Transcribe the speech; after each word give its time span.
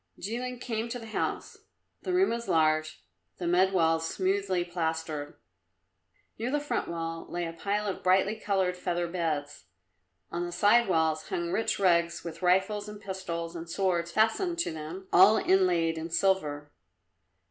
Jilin 0.19 0.59
came 0.59 0.89
to 0.89 0.97
the 0.97 1.05
house. 1.05 1.59
The 2.01 2.11
room 2.11 2.31
was 2.31 2.47
large, 2.47 3.03
the 3.37 3.45
mud 3.45 3.71
walls 3.71 4.09
smoothly 4.09 4.63
plastered. 4.65 5.35
Near 6.39 6.49
the 6.49 6.59
front 6.59 6.87
wall 6.87 7.27
lay 7.29 7.45
a 7.45 7.53
pile 7.53 7.85
of 7.85 8.01
brightly 8.01 8.35
coloured 8.35 8.75
feather 8.75 9.07
beds, 9.07 9.65
on 10.31 10.43
the 10.43 10.51
side 10.51 10.87
walls 10.87 11.29
hung 11.29 11.51
rich 11.51 11.77
rugs 11.77 12.23
with 12.23 12.41
rifles 12.41 12.89
and 12.89 12.99
pistols 12.99 13.55
and 13.55 13.69
swords 13.69 14.09
fastened 14.11 14.57
to 14.57 14.71
them, 14.71 15.07
all 15.13 15.37
inlaid 15.37 15.99
in 15.99 16.09
silver. 16.09 16.71